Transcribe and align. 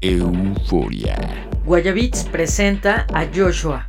Euforia. 0.00 1.16
Guayabits 1.64 2.24
presenta 2.24 3.06
a 3.12 3.24
Joshua. 3.26 3.87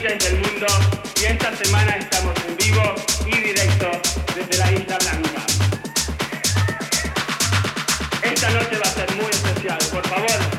del 0.00 0.38
mundo 0.38 0.66
y 1.20 1.26
esta 1.26 1.54
semana 1.54 1.94
estamos 1.94 2.34
en 2.48 2.56
vivo 2.56 2.94
y 3.26 3.36
directo 3.36 3.90
desde 4.34 4.56
la 4.56 4.72
Isla 4.72 4.96
Blanca. 4.96 5.44
Esta 8.22 8.50
noche 8.50 8.78
va 8.82 8.90
a 8.90 8.94
ser 8.94 9.14
muy 9.16 9.30
especial, 9.30 9.78
por 9.92 10.08
favor. 10.08 10.49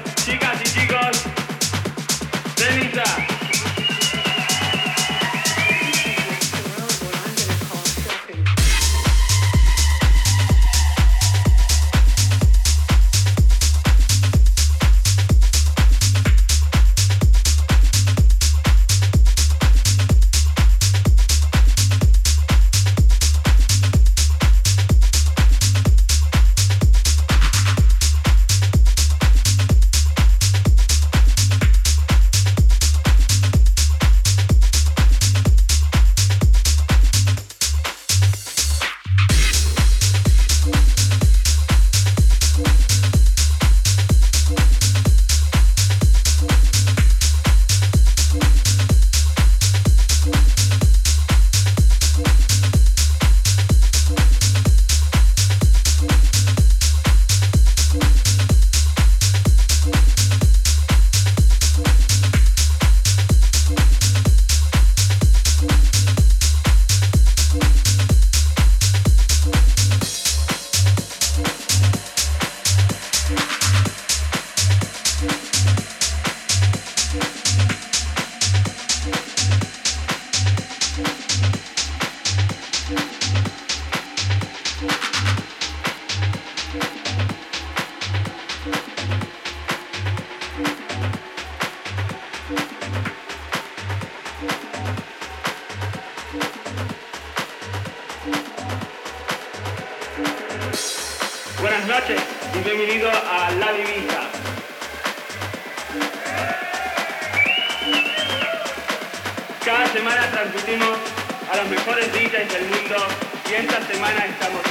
Semana 114.01 114.25
estamos 114.25 114.70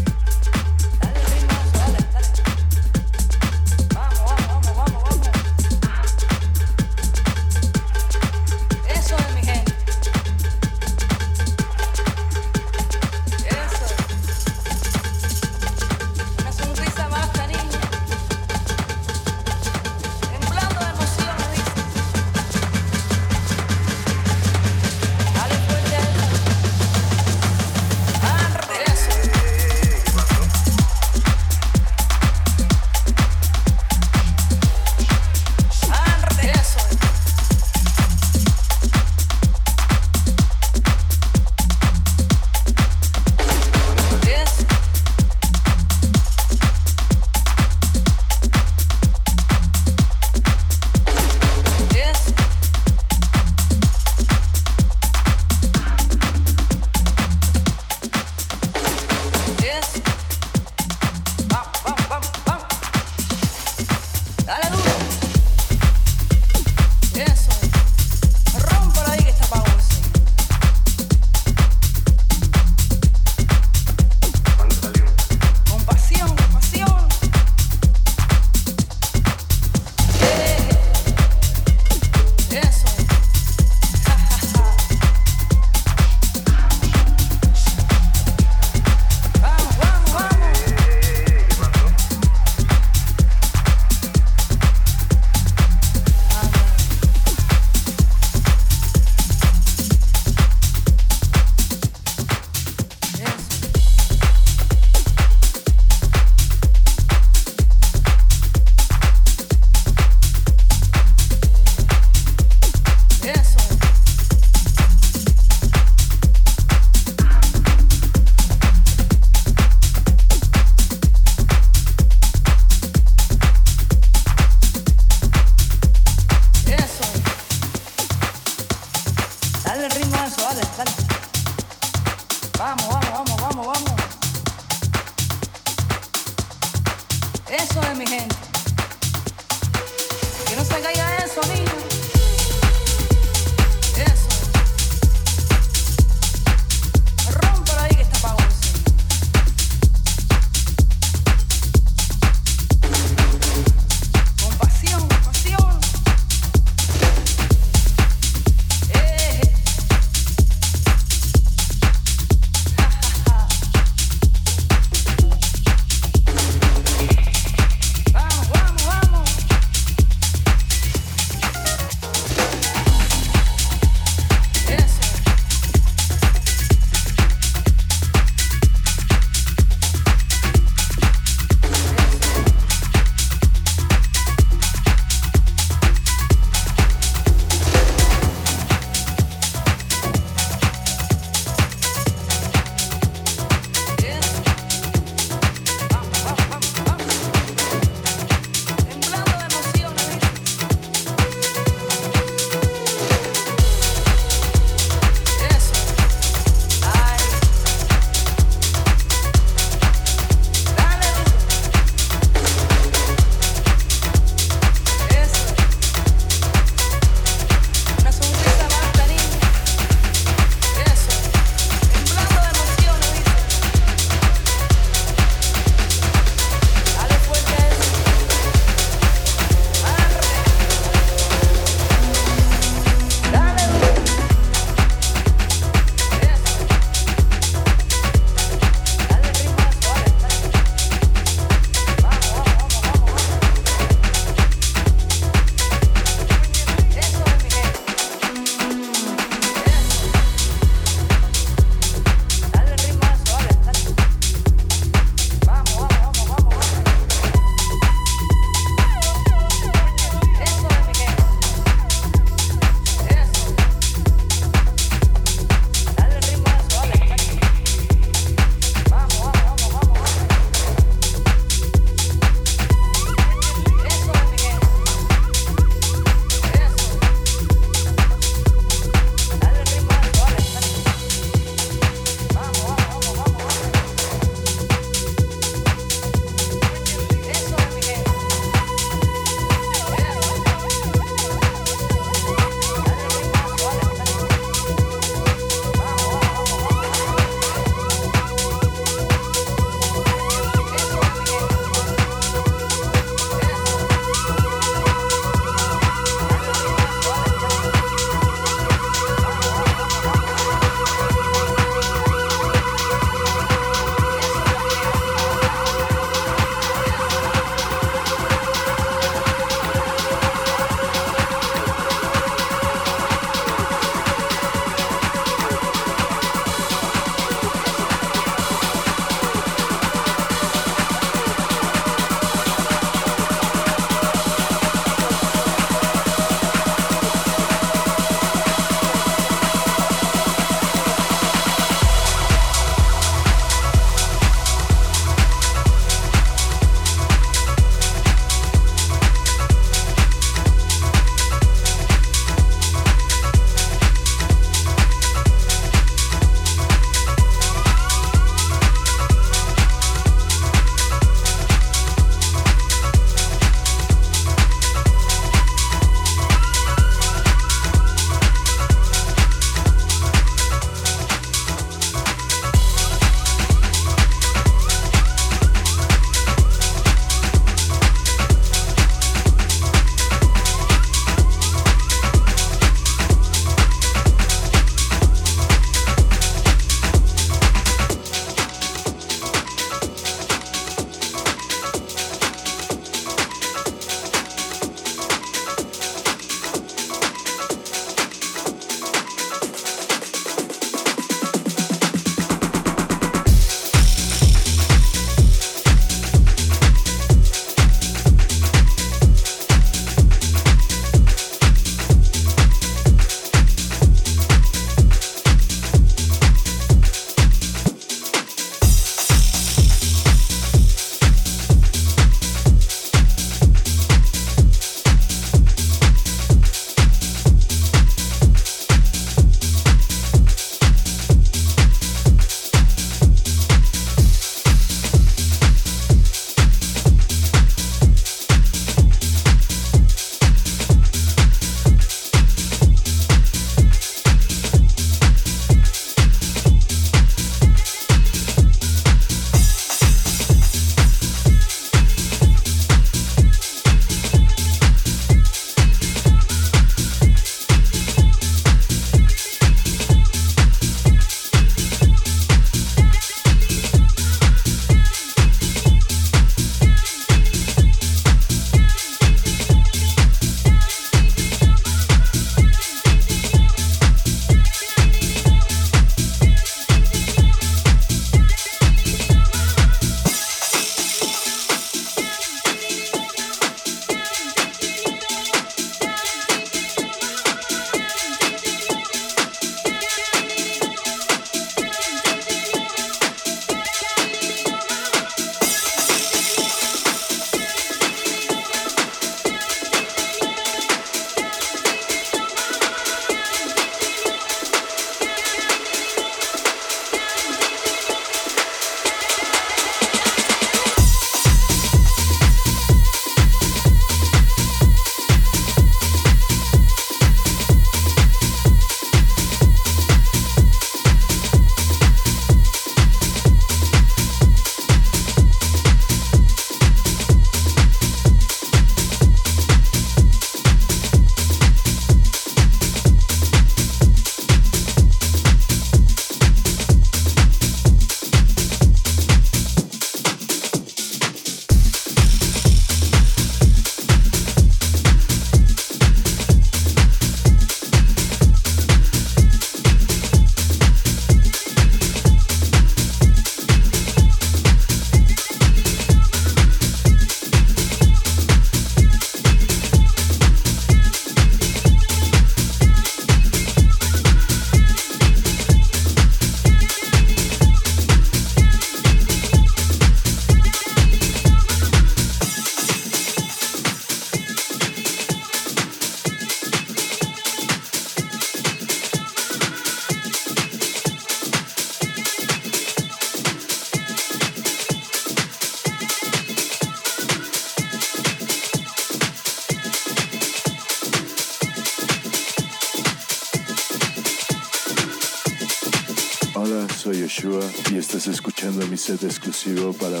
soy 596.86 597.00
Yoshua 597.00 597.40
y 597.72 597.78
estás 597.78 598.06
escuchando 598.06 598.64
mi 598.68 598.76
set 598.76 599.02
exclusivo 599.02 599.72
para 599.72 600.00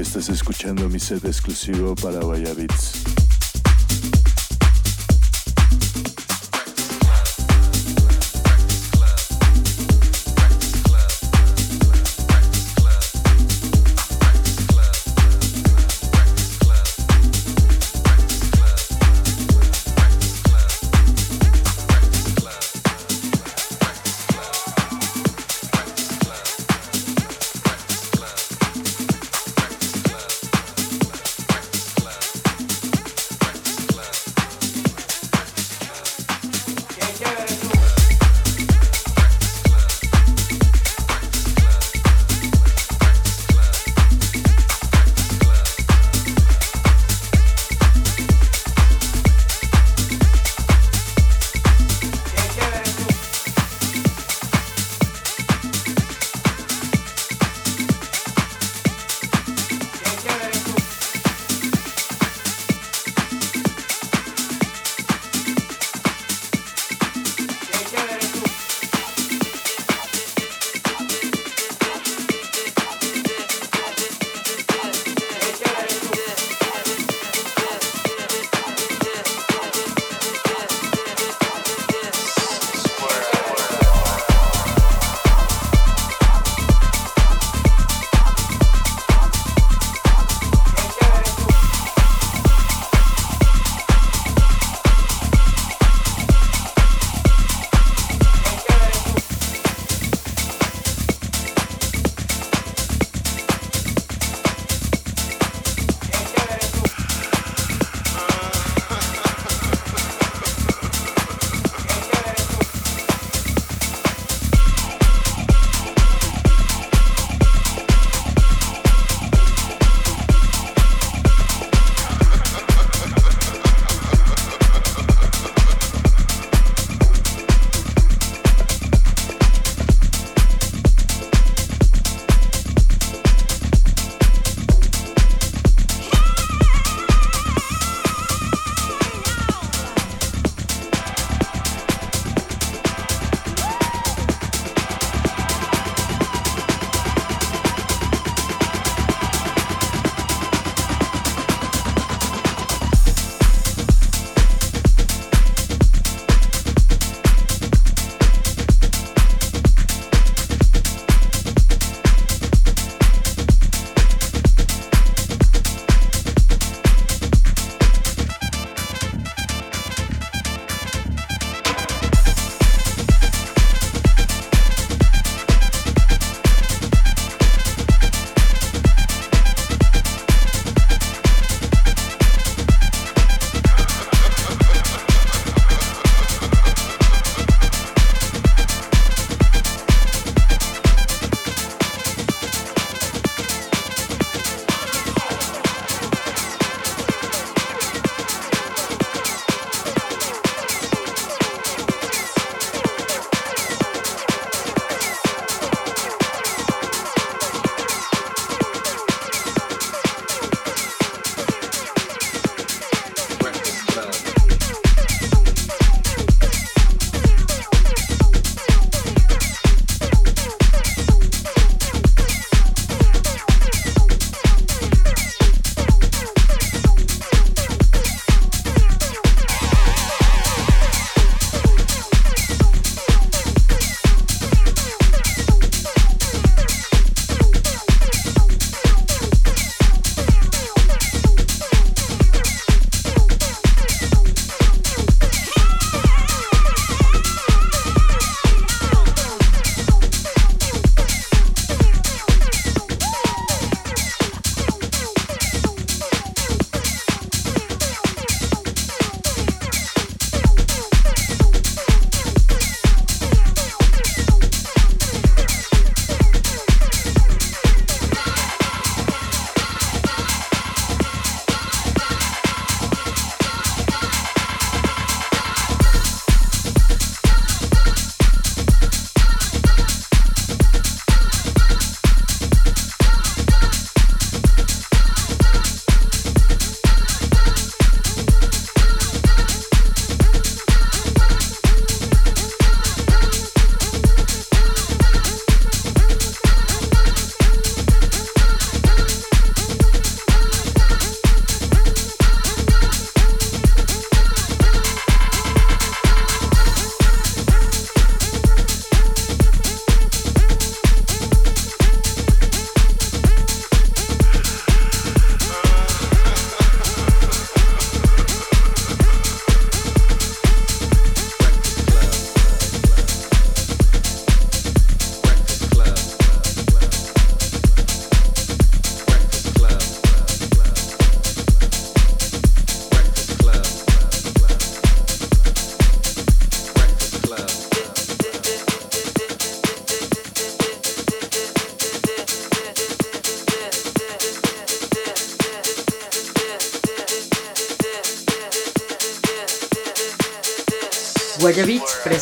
Vaya 0.00 0.08
Estás 0.08 0.30
escuchando 0.30 0.88
mi 0.88 0.98
set 0.98 1.26
exclusivo 1.26 1.94
para. 1.94 2.20
Guayabits 2.20 3.09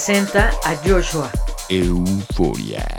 presenta 0.09 0.49
a 0.65 0.75
Joshua. 0.77 1.31
Euforia. 1.69 2.98